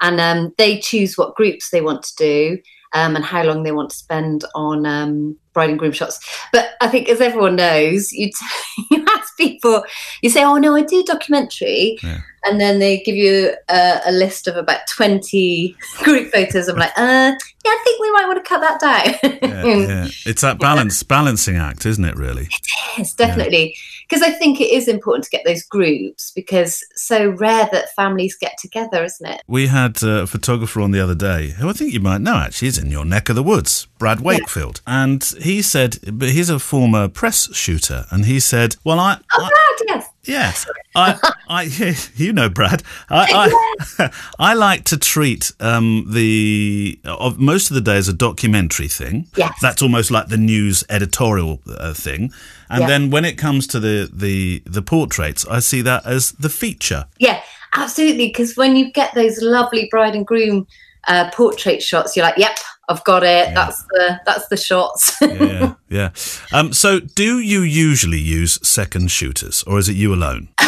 [0.00, 2.58] And um, they choose what groups they want to do
[2.94, 6.20] um, and how long they want to spend on um, bride and groom shots.
[6.52, 9.84] But I think, as everyone knows, you, t- you ask people,
[10.22, 11.98] you say, Oh, no, I do documentary.
[12.02, 12.20] Yeah.
[12.46, 16.68] And then they give you a, a list of about 20 group photos.
[16.68, 19.40] I'm like, uh, yeah, I think we might want to cut that down.
[19.50, 20.08] Yeah, yeah.
[20.26, 22.16] It's that balance balancing act, isn't it?
[22.16, 22.48] Really.
[22.96, 23.76] yes, definitely.
[24.14, 28.36] Because I think it is important to get those groups because so rare that families
[28.40, 29.42] get together, isn't it?
[29.48, 32.68] We had a photographer on the other day who I think you might know actually
[32.68, 34.82] is in your neck of the woods, Brad Wakefield.
[34.86, 38.04] And he said, but he's a former press shooter.
[38.12, 40.08] And he said, well, I, Oh, I Brad, yes.
[40.26, 40.52] Yeah,
[40.94, 43.50] I, I, you know, Brad, I,
[43.98, 48.88] I, I like to treat um, the of most of the day as a documentary
[48.88, 49.26] thing.
[49.36, 49.58] Yes.
[49.60, 52.32] that's almost like the news editorial uh, thing.
[52.70, 52.86] And Yeah.
[52.88, 57.06] then when it comes to the, the the portraits, I see that as the feature.
[57.18, 57.40] Yeah,
[57.76, 58.28] absolutely.
[58.28, 60.66] Because when you get those lovely bride and groom
[61.06, 62.56] uh, portrait shots, you're like, yep,
[62.88, 63.54] I've got it.
[63.54, 65.16] That's the that's the shots.
[65.22, 66.10] yeah, yeah.
[66.52, 70.48] Um, so, do you usually use second shooters, or is it you alone?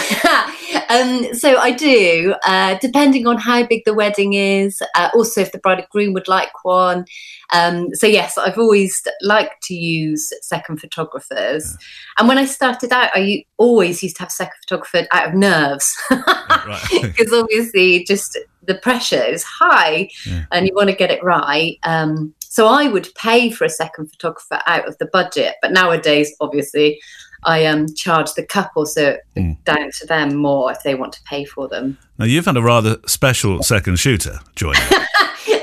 [0.89, 4.83] um, so I do, uh, depending on how big the wedding is.
[4.95, 7.05] Uh, also, if the bride and groom would like one.
[7.53, 11.77] Um, so yes, I've always liked to use second photographers.
[12.19, 15.97] And when I started out, I always used to have second photographer out of nerves
[16.11, 16.83] Right.
[17.03, 20.45] because obviously just the pressure is high Yeah.
[20.51, 21.79] and you want to get it right.
[21.85, 26.35] Um, so I would pay for a second photographer out of the budget, but nowadays,
[26.41, 26.99] obviously,
[27.45, 31.23] I um, charge the couple, so it's down to them more if they want to
[31.25, 31.99] pay for them.
[32.19, 34.75] Now, you've had a rather special second shooter join.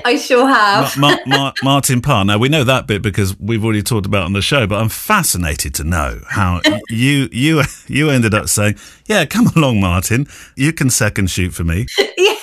[0.06, 0.98] I sure have.
[0.98, 2.26] Ma- Ma- Ma- Martin Parr.
[2.26, 4.68] Now we know that bit because we've already talked about it on the show.
[4.68, 9.80] But I'm fascinated to know how you you you ended up saying, "Yeah, come along,
[9.80, 10.28] Martin.
[10.56, 11.86] You can second shoot for me."
[12.18, 12.36] yeah.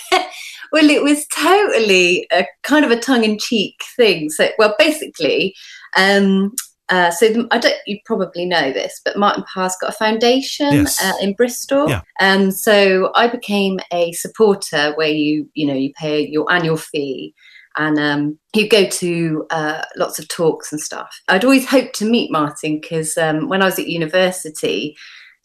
[0.73, 4.31] well, it was totally a kind of a tongue-in-cheek thing.
[4.31, 5.55] So, well, basically,
[5.97, 6.55] um,
[6.91, 7.75] uh, so the, I don't.
[7.87, 11.03] You probably know this, but Martin Parr's got a foundation Yes.
[11.03, 11.89] uh, in Bristol.
[11.89, 12.03] Yeah.
[12.21, 17.35] Um, so I became a supporter, where you you know you pay your annual fee,
[17.77, 21.21] and um, you go to uh, lots of talks and stuff.
[21.29, 24.97] I'd always hoped to meet Martin because um, when I was at university,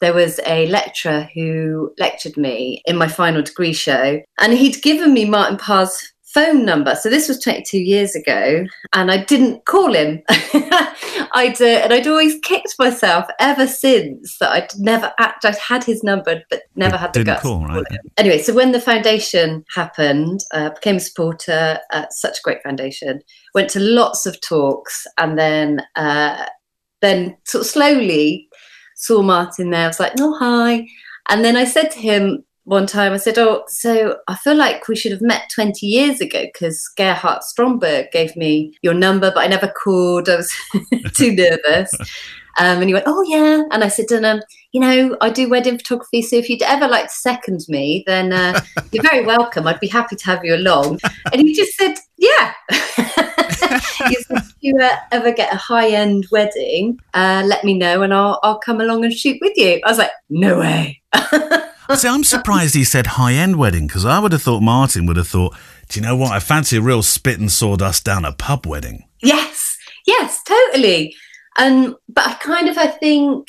[0.02, 5.14] there was a lecturer who lectured me in my final degree show, and he'd given
[5.14, 6.96] me Martin Parr's phone number.
[6.96, 10.22] So this was 22 years ago, and I didn't call him.
[10.30, 15.46] I'd uh, and I'd always kicked myself ever since that I'd never act.
[15.46, 17.42] I'd had his number, but never had the guts.
[17.42, 17.86] call, to right?
[18.18, 23.22] Anyway, so when the foundation happened, uh, became a supporter at such a great foundation.
[23.54, 26.46] Went to lots of talks, and then uh,
[27.02, 28.50] then sort of slowly
[28.96, 29.86] saw Martin there.
[29.86, 30.86] I was like, oh, hi.
[31.30, 34.88] And then I said to him one time, I said, oh, so I feel like
[34.88, 39.44] we should have met 20 years ago because Gerhard Stromberg gave me your number, but
[39.44, 40.28] I never called.
[40.28, 40.52] I was
[41.14, 41.96] too nervous.
[42.58, 43.64] Um, and he went, oh, yeah.
[43.72, 46.22] And I said, and, um, you know, I do wedding photography.
[46.22, 48.62] So if you'd ever like to second me, then uh,
[48.94, 49.68] you're very welcome.
[49.68, 51.02] I'd be happy to have you along.
[51.34, 52.54] And he just said, yeah.
[52.70, 58.04] he said, if you uh, ever get a high end wedding, uh, let me know
[58.04, 59.82] and I'll, I'll come along and shoot with you.
[59.86, 61.02] I was like, no way.
[61.94, 65.18] See, I'm surprised he said high end wedding because I would have thought Martin would
[65.18, 65.56] have thought,
[65.90, 66.32] do you know what?
[66.32, 69.06] I fancy a real spit and sawdust down a pub wedding.
[69.22, 71.16] Yes, yes, totally.
[71.58, 73.48] Um, but I kind of, I think,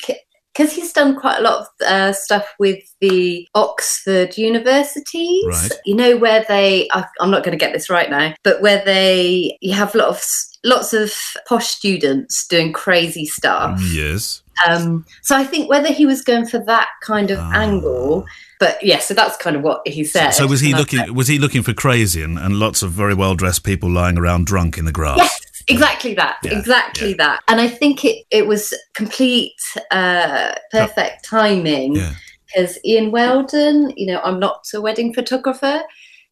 [0.53, 5.71] because he's done quite a lot of uh, stuff with the Oxford universities, Right.
[5.85, 8.83] you know, where they, I, I'm not going to get this right now, but where
[8.85, 10.23] they, you have a lot of,
[10.63, 11.13] lots of
[11.47, 13.79] posh students doing crazy stuff.
[13.91, 14.41] Yes.
[14.67, 17.51] Um, so I think whether he was going for that kind of Ah.
[17.53, 18.25] angle,
[18.59, 20.31] but yeah, so that's kind of what he said.
[20.31, 21.13] So was he And looking?
[21.13, 24.47] Was he looking for crazy and, and lots of very well dressed people lying around
[24.47, 25.17] drunk in the grass?
[25.17, 26.37] Yes, exactly that.
[26.43, 27.17] Yeah, exactly yeah.
[27.17, 27.43] that.
[27.47, 29.53] And I think it it was complete
[29.91, 32.13] uh, perfect timing Yeah.
[32.47, 35.81] because Ian Weldon, you know, I'm not a wedding photographer.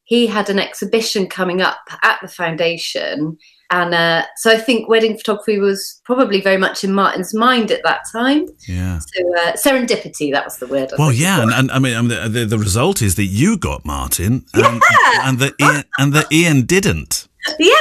[0.03, 3.37] He had an exhibition coming up at the foundation.
[3.71, 7.81] And uh, so I think wedding photography was probably very much in Martin's mind at
[7.83, 8.47] that time.
[8.67, 8.99] Yeah.
[8.99, 10.93] So uh, serendipity, that was the word.
[10.93, 13.57] I Well, yeah, and, and I mean, I mean the, the, result is that you
[13.57, 14.81] got Martin, and,
[15.23, 17.27] and that Ian, and that Ian didn't,
[17.59, 17.73] yeah.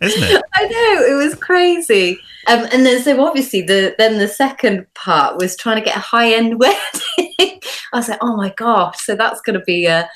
[0.00, 0.42] isn't it?
[0.54, 2.18] I know it was crazy.
[2.46, 6.00] Um, and then so obviously the then the second part was trying to get a
[6.00, 6.80] high end wedding.
[7.38, 7.60] I
[7.92, 10.08] was like, oh my gosh, so that's going to be a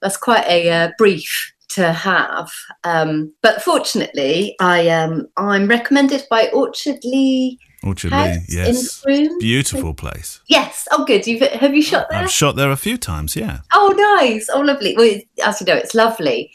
[0.00, 2.50] that's quite a uh, brief to have.
[2.84, 9.04] Um, but fortunately, I um I'm recommended by Orchardleigh Orchard House Lee, yes,
[9.40, 10.40] beautiful place.
[10.46, 10.86] Yes.
[10.92, 11.26] Oh, good.
[11.26, 12.20] You've have you shot there?
[12.20, 13.34] I've shot there a few times.
[13.34, 13.60] Yeah.
[13.72, 14.48] Oh, nice.
[14.48, 14.96] Oh, lovely.
[14.96, 16.52] Well, as you know, it's lovely.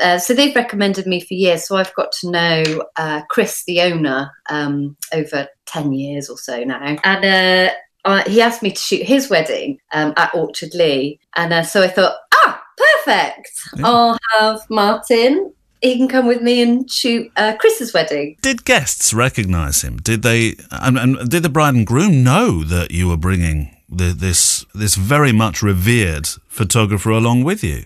[0.00, 1.66] Uh, so they've recommended me for years.
[1.66, 6.64] So I've got to know uh, Chris, the owner, um, over 10 years or so
[6.64, 6.96] now.
[7.04, 7.74] And uh,
[8.06, 11.18] I, he asked me to shoot his wedding um, at Orchardleigh.
[11.36, 12.59] And uh, so I thought, ah,
[13.04, 13.50] perfect.
[13.76, 13.86] Yeah.
[13.86, 15.52] I'll have Martin.
[15.82, 18.36] He can come with me and shoot uh, Chris's wedding.
[18.42, 19.96] Did guests recognise him?
[19.96, 20.56] Did they?
[20.70, 24.94] And, and did the bride and groom know that you were bringing the, this this
[24.96, 27.84] very much revered photographer along with you?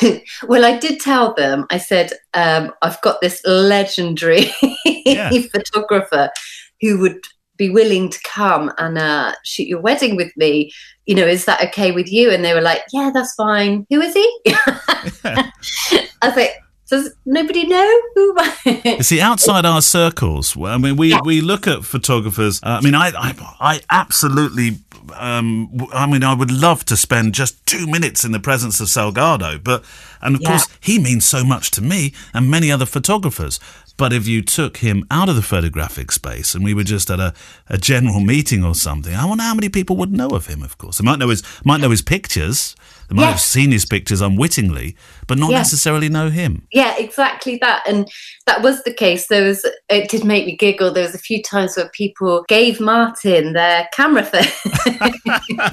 [0.48, 1.66] Well, I did tell them.
[1.70, 4.46] I said, um, I've got this legendary
[4.84, 5.30] Yeah.
[5.52, 6.30] photographer
[6.80, 7.20] who would
[7.56, 10.72] be willing to come and uh, shoot your wedding with me.
[11.06, 12.30] You know, is that okay with you?
[12.30, 13.86] And they were like, Yeah, that's fine.
[13.90, 14.38] Who is he?
[15.24, 15.50] I
[16.22, 16.52] was like,
[16.88, 18.36] Does nobody know who?
[18.84, 22.60] You see, outside our circles, I mean, we, we look at photographers.
[22.62, 24.78] Uh, I mean, I I, I absolutely.
[25.14, 28.86] Um, I mean, I would love to spend just two minutes in the presence of
[28.88, 29.84] Salgado, but
[30.22, 30.48] and of Yeah.
[30.52, 33.60] course he means so much to me and many other photographers.
[33.96, 37.20] But if you took him out of the photographic space and we were just at
[37.20, 37.32] a,
[37.68, 40.62] a general meeting or something, I wonder how many people would know of him.
[40.64, 42.74] Of course, they might know his might know his pictures.
[43.08, 45.58] They might have seen his pictures unwittingly, but not Yeah.
[45.58, 46.66] necessarily know him.
[46.72, 47.82] yeah, exactly that.
[47.86, 48.08] And
[48.46, 49.28] that was the case.
[49.28, 50.92] There was, it did make me giggle.
[50.92, 54.42] There was a few times where people gave Martin their camera phone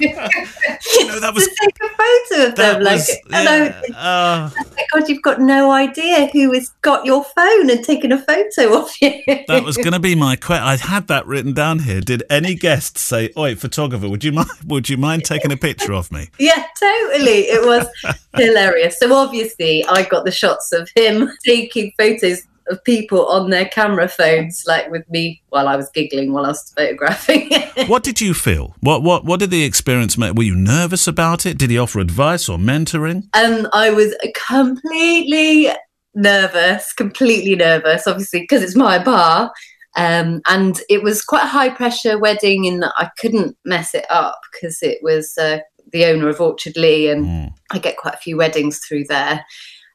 [0.02, 2.82] You know, that was to take a photo of them.
[2.82, 7.24] Like, was I yeah, uh, my God, you've got no idea who has got your
[7.24, 9.22] phone and taken a photo of you.
[9.48, 10.66] That was going to be my question.
[10.66, 12.00] I had that written down here.
[12.00, 14.48] Did any guests say, "Oi, photographer, would you mind?
[14.66, 17.48] Would you mind taking a picture of me?" yeah, totally.
[17.48, 17.86] It was
[18.36, 18.98] hilarious.
[18.98, 24.08] So obviously, I got the shots of him taking photos of people on their camera
[24.08, 27.50] phones, like with me while I was giggling while I was photographing.
[27.88, 28.74] What did you feel?
[28.80, 30.34] What what what did the experience make?
[30.34, 31.58] Were you nervous about it?
[31.58, 33.28] Did he offer advice or mentoring?
[33.34, 34.14] um, I was
[34.46, 35.68] completely
[36.14, 39.52] nervous, completely nervous, obviously, because it's my bar.
[39.96, 44.06] Um, and it was quite a high pressure wedding in that I couldn't mess it
[44.10, 45.58] up because it was uh,
[45.92, 47.52] the owner of Orchardleigh, and Mm.
[47.70, 49.44] I get quite a few weddings through there.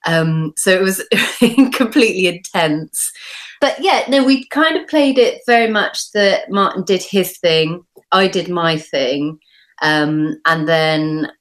[0.08, 1.04] Um, so it was
[1.74, 3.12] completely intense.
[3.60, 7.86] But yeah, no, we kind of played it very much that Martin did his thing,
[8.12, 9.40] I did my thing,
[9.82, 11.32] um, and then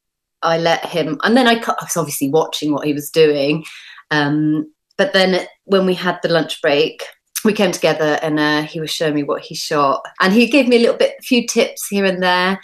[0.42, 1.18] I let him.
[1.22, 3.64] And then I, I was obviously watching what he was doing.
[4.10, 7.02] Um, but then when we had the lunch break,
[7.44, 10.68] we came together and uh, he was showing me what he shot, and he gave
[10.68, 12.60] me a little bit, few tips here and there.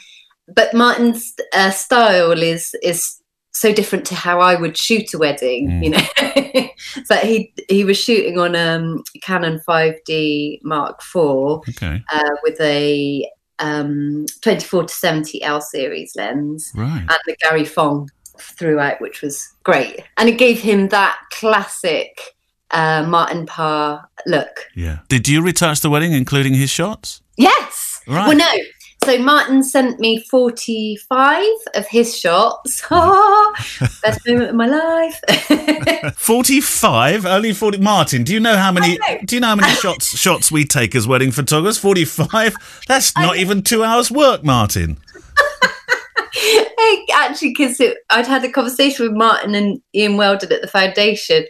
[0.49, 3.22] But Martin's uh, style is is
[3.53, 5.85] so different to how I would shoot a wedding, Mm.
[5.85, 6.69] you know.
[7.09, 13.29] but he he was shooting on um, Canon 5D Mark IV Okay, uh, with a
[13.59, 17.01] um, 24 to 70 L series lens right.
[17.09, 20.01] and the Gary Fong throughout, which was great.
[20.17, 22.35] And it gave him that classic
[22.73, 24.67] uh, Martin Parr look.
[24.75, 25.01] Yeah.
[25.09, 27.21] Did you retouch the wedding, including his shots?
[27.37, 28.01] Yes.
[28.09, 28.27] Right.
[28.27, 28.51] Well, no.
[29.05, 32.83] So Martin sent me 45 of his shots.
[34.03, 36.15] Best moment of my life.
[36.17, 37.79] Forty-five, only forty.
[37.79, 38.99] Martin, do you know how many?
[39.25, 41.79] Do you know how many shots shots we take as wedding photographers?
[41.79, 42.55] Forty-five.
[42.87, 44.99] That's not even two hours' work, Martin.
[46.35, 51.45] Hey, actually, because I'd had a conversation with Martin and Ian Weldon at the foundation,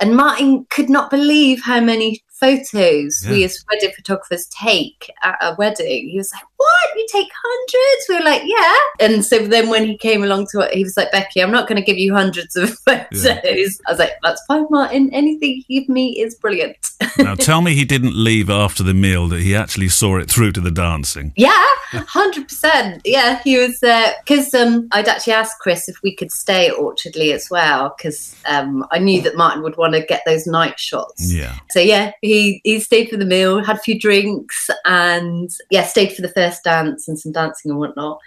[0.00, 5.54] and Martin could not believe how many photos we as wedding photographers take at a
[5.58, 6.08] wedding.
[6.08, 6.96] He was like, "What?
[6.96, 8.06] You take hundreds?
[8.08, 10.96] We were like, "Yeah." And so then when he came along to it, he was
[10.96, 14.44] like, "Becky, I'm not going to give you hundreds of photos." I was like, "That's
[14.46, 15.10] fine, Martin.
[15.12, 16.76] Anything you give me is brilliant."
[17.18, 20.52] Now tell me he didn't leave after the meal; that he actually saw it through
[20.52, 21.32] to the dancing.
[21.36, 23.02] Yeah, hundred percent.
[23.04, 26.74] Yeah, he was there because um, I'd actually asked Chris if we could stay at
[26.74, 30.78] Orchardleigh as well because um, I knew that Martin would want to get those night
[30.78, 31.32] shots.
[31.32, 31.56] Yeah.
[31.70, 32.27] So yeah, he
[32.64, 36.64] he stayed for the meal, had a few drinks, and yeah, stayed for the first
[36.64, 38.18] dance and some dancing and whatnot.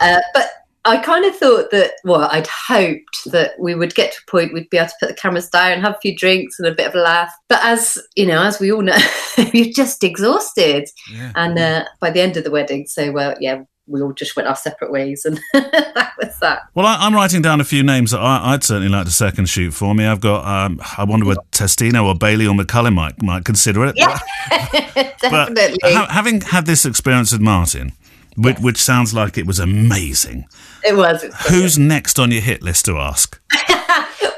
[0.00, 0.50] Uh, but
[0.86, 4.54] I kind of thought that, well, I'd hoped that we would get to a point
[4.54, 6.86] we'd be able to put the cameras down, have a few drinks and a bit
[6.86, 7.34] of a laugh.
[7.48, 8.96] But as you know, as we all know,
[9.52, 10.88] you're just exhausted.
[11.12, 11.32] Yeah.
[11.34, 14.48] And uh, by the end of the wedding, so well, yeah, we all just went
[14.48, 16.62] our separate ways, and that was that.
[16.74, 19.46] Well, I, I'm writing down a few names that I, I'd certainly like to second
[19.48, 20.06] shoot for me.
[20.06, 20.44] I've got.
[20.44, 23.94] Um, I wonder whether Testino or Bailey or McCullin might might consider it.
[23.96, 24.18] Yeah,
[24.94, 25.18] But
[25.54, 25.92] definitely.
[25.94, 27.92] ha- having had this experience with Martin,
[28.36, 30.46] which, which sounds like it was amazing,
[30.84, 31.22] it was.
[31.22, 33.40] it was who's next on your hit list to ask?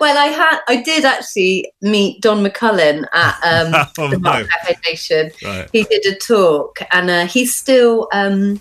[0.01, 4.73] well, I had, I did actually meet Don McCullin at um, Oh, the Mark no.
[4.73, 5.31] Foundation.
[5.45, 5.69] Right.
[5.73, 8.61] He did a talk, and uh, he's still um,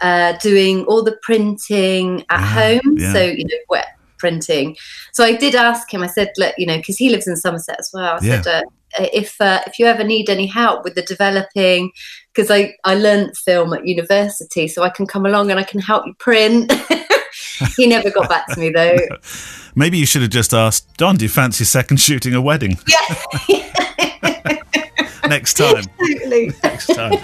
[0.00, 2.46] uh, doing all the printing at Ah,
[2.82, 2.96] home.
[2.98, 3.12] yeah.
[3.12, 3.86] So you know, wet
[4.18, 4.76] printing.
[5.12, 6.02] So I did ask him.
[6.02, 8.42] I said, "Look, you know, because he lives in Somerset as well." I Yeah.
[8.42, 8.64] said,
[8.98, 11.90] uh, "If uh, if you ever need any help with the developing."
[12.34, 15.78] Because I, I learned film at university, so I can come along and I can
[15.80, 16.72] help you print.
[17.76, 18.96] he never got back to me though.
[19.76, 21.16] Maybe you should have just asked Don.
[21.16, 23.64] Do you fancy second shooting a wedding Yeah,
[25.28, 25.84] next time?
[25.98, 26.50] totally.
[26.64, 27.18] next time.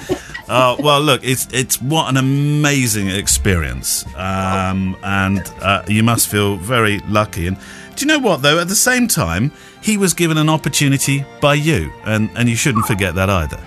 [0.51, 6.57] Uh, well, look, it's it's what an amazing experience, um, and uh, you must feel
[6.57, 7.47] very lucky.
[7.47, 7.57] And
[7.95, 8.59] do you know what though?
[8.59, 12.85] At the same time, he was given an opportunity by you, and and you shouldn't
[12.87, 13.61] forget that either.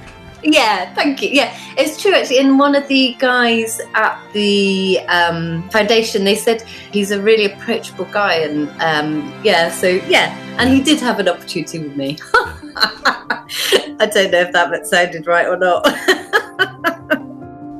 [0.43, 1.29] Yeah, thank you.
[1.29, 2.39] Yeah, it's true actually.
[2.39, 8.09] And one of the guys at the um, foundation, they said he's a really approachable
[8.11, 12.17] guy, and um, yeah, so yeah, and he did have an opportunity with me.
[12.75, 15.87] I don't know if that sounded right or not.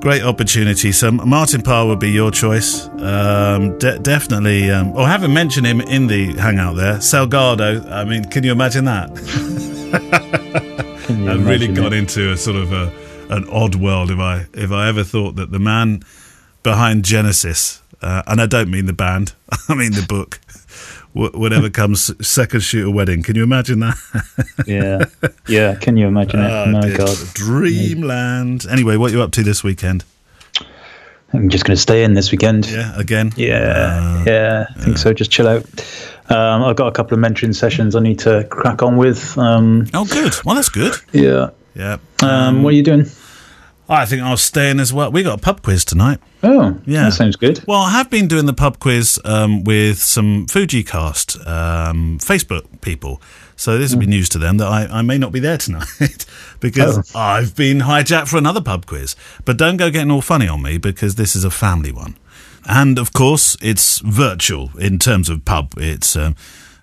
[0.04, 0.92] Great opportunity.
[0.92, 2.90] So Martin Parr would be your choice.
[3.00, 4.70] Um, de- definitely.
[4.70, 6.96] Um, or haven't mentioned him in the hangout there.
[6.96, 7.90] Salgado.
[7.90, 9.10] I mean, can you imagine that?
[11.08, 12.00] You I've really imagine got it?
[12.00, 12.92] into a sort of a,
[13.30, 16.04] an odd world if I if I ever thought that the man
[16.64, 19.34] behind Genesis, uh, and I don't mean the band,
[19.70, 20.42] I mean the book,
[21.14, 23.24] w- would ever come s- second shoot a wedding.
[23.24, 23.98] Can you imagine that?
[24.68, 25.06] Yeah,
[25.48, 25.76] yeah.
[25.76, 26.50] Can you imagine it?
[26.50, 26.98] Oh, My dear.
[26.98, 28.66] God, dreamland.
[28.70, 30.06] Anyway, what are you up to this weekend?
[31.34, 32.70] I'm just going to stay in this weekend.
[32.70, 33.32] Yeah, again.
[33.36, 35.14] Yeah, Uh, yeah, I think so.
[35.14, 35.66] Just chill out.
[36.30, 39.36] Um, I've got a couple of mentoring sessions I need to crack on with.
[39.38, 40.34] Um, Oh, good.
[40.46, 40.94] Well, that's good.
[41.12, 41.50] yeah.
[41.76, 41.98] Yeah.
[42.22, 43.06] Um, what are you doing?
[43.90, 45.12] I think I'll stay in as well.
[45.12, 46.20] We got a pub quiz tonight.
[46.42, 47.06] Oh, Yeah.
[47.06, 47.64] that sounds good.
[47.68, 53.22] Well, I have been doing the pub quiz um, with some FujiCast um, Facebook people.
[53.56, 56.26] So this will be news to them that I, I may not be there tonight
[56.60, 59.16] because I've been hijacked for another pub quiz.
[59.46, 62.18] But don't go getting all funny on me because this is a family one.
[62.66, 65.74] And of course, it's virtual in terms of pub.
[65.78, 66.36] It's um,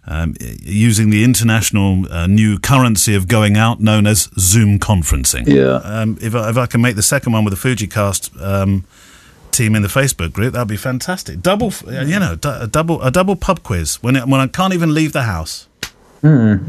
[0.06, 5.46] um, using the international uh, new currency of going out known as Zoom conferencing.
[5.46, 5.80] Yeah.
[5.84, 8.84] Um, if, I, if I can make the second one with the FujiCast um,
[9.50, 11.40] team in the Facebook group, that'd be fantastic.
[11.42, 14.74] Double, uh, you know, a double a double pub quiz when it, when I can't
[14.74, 15.66] even leave the house.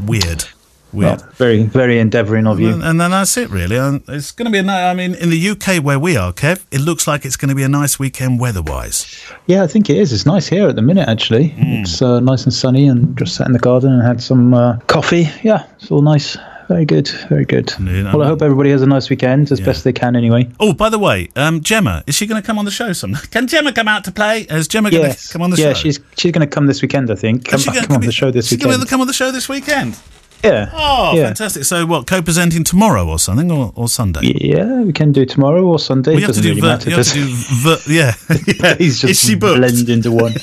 [0.06, 0.46] Weird,
[0.92, 1.20] weird.
[1.20, 2.70] Well, very, very endeavouring of you.
[2.72, 3.76] And, and then that's it, really.
[3.76, 4.84] And it's going to be a nice.
[4.90, 7.54] I mean, in the UK where we are, Kev, it looks like it's going to
[7.54, 9.24] be a nice weekend weather-wise.
[9.46, 10.12] Yeah, I think it is.
[10.12, 11.48] It's nice here at the minute, actually.
[11.48, 11.62] Hmm.
[11.82, 14.78] It's uh, nice and sunny, and just sat in the garden and had some uh,
[14.86, 15.28] coffee.
[15.42, 16.36] Yeah, it's all nice.
[16.68, 17.70] Very good, very good.
[17.80, 19.66] Yeah, well, I hope everybody has a nice weekend, as Yeah.
[19.66, 20.48] best they can, anyway.
[20.58, 22.92] Oh, by the way, um, Gemma, is she going to come on the show?
[22.94, 24.42] Some can Gemma come out to play?
[24.48, 25.80] Is Gemma going to Yes, come on the yeah, show?
[25.80, 27.44] she's she's going to come this weekend, I think.
[27.46, 28.70] Come, gonna come on be- the show this she's weekend.
[28.70, 29.98] going to come on the show this weekend.
[30.42, 30.70] Yeah.
[30.72, 31.26] Oh, yeah.
[31.26, 31.64] fantastic!
[31.64, 34.20] So, what co-presenting tomorrow or something, or, or Sunday?
[34.22, 36.12] Yeah, we can do tomorrow or Sunday.
[36.12, 38.12] Well, it you have to do, really you have to do, vir- yeah,
[38.60, 38.74] yeah.
[38.76, 39.58] He's just is she booked?
[39.58, 40.34] blend into one.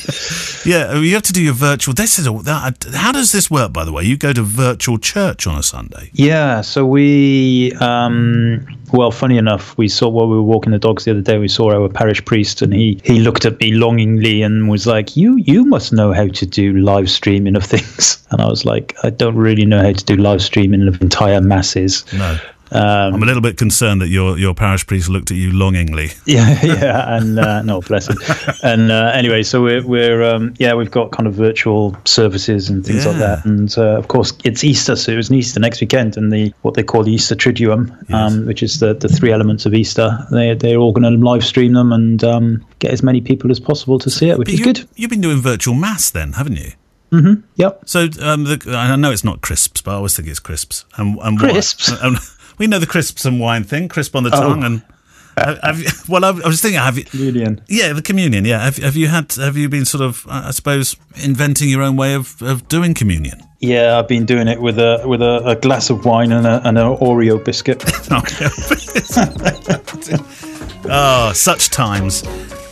[0.65, 1.93] Yeah, you have to do your virtual.
[1.93, 3.71] This is that, how does this work?
[3.71, 6.09] By the way, you go to virtual church on a Sunday.
[6.13, 11.05] Yeah, so we, um, well, funny enough, we saw while we were walking the dogs
[11.05, 14.41] the other day, we saw our parish priest, and he he looked at me longingly
[14.41, 18.41] and was like, "You you must know how to do live streaming of things." And
[18.41, 22.05] I was like, "I don't really know how to do live streaming of entire masses."
[22.13, 22.37] No,
[22.71, 26.11] Um, I'm a little bit concerned that your your parish priest looked at you longingly.
[26.25, 28.17] yeah, yeah, and uh, no, bless him.
[28.63, 32.85] And uh, anyway, so we're we're um, yeah, we've got kind of virtual services and
[32.85, 35.81] things like that, and uh, of course it's Easter, so it was an Easter next
[35.81, 39.31] weekend, and the what they call the Easter Triduum, um, which is the the three
[39.31, 40.17] elements of Easter.
[40.31, 43.59] They they're all going to live stream them and um, get as many people as
[43.59, 44.87] possible to see it, which But is you, good.
[44.95, 46.71] You've been doing virtual mass then, haven't you?
[47.55, 47.83] Yep.
[47.85, 50.85] So um, the, I know it's not crisps, but I always think it's crisps.
[50.97, 51.39] And, and.
[51.39, 51.89] Crisps?
[51.89, 52.17] And- and
[52.59, 54.41] we know the crisps and wine thing, crisp on the Oh.
[54.41, 54.81] tongue, and
[55.37, 57.05] have, have well, I, was thinking, have you?
[57.05, 57.61] Julian.
[57.67, 58.45] Yeah, the communion.
[58.45, 59.33] Yeah, have, have you had?
[59.33, 63.41] Have you been sort of, I suppose, inventing your own way of, of doing communion?
[63.61, 66.61] Yeah, I've been doing it with a with a, a glass of wine and a
[66.67, 67.83] and an Oreo biscuit.
[70.89, 72.23] oh, such times.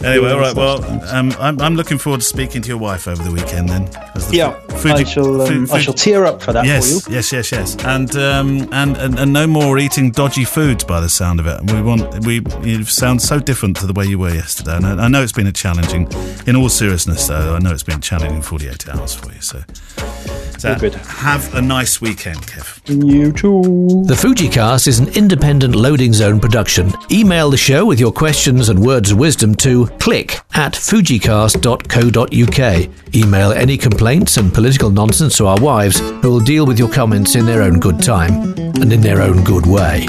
[0.03, 0.55] Anyway, all right.
[0.55, 3.69] Well, um, I'm, I'm looking forward to speaking to your wife over the weekend.
[3.69, 4.59] Then, the yeah,
[4.93, 6.73] I shall um, I shall tear up for that for you.
[6.73, 10.99] Yes, yes, yes, yes, and, um, and and and no more eating dodgy foods by
[10.99, 11.71] the sound of it.
[11.71, 14.75] We want we you sound so different to the way you were yesterday.
[14.77, 16.07] And I, I know it's been a challenging.
[16.45, 19.41] In all seriousness, though, I know it's been challenging 48 hours for you.
[19.41, 19.63] So,
[20.57, 20.95] so Good.
[20.95, 22.81] have a nice weekend, Kev.
[22.87, 24.03] You too.
[24.05, 26.91] The FujiCast is an independent loading zone production.
[27.11, 33.15] Email the show with your questions and words of wisdom to click at fujicast.co.uk.
[33.15, 37.35] Email any complaints and political nonsense to our wives, who will deal with your comments
[37.35, 40.07] in their own good time and in their own good way.